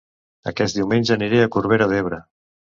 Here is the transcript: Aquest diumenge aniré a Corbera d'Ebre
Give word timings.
Aquest 0.51 0.77
diumenge 0.79 1.15
aniré 1.19 1.45
a 1.45 1.53
Corbera 1.59 1.91
d'Ebre 1.95 2.23